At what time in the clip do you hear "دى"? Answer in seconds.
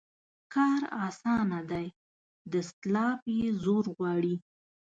1.71-1.85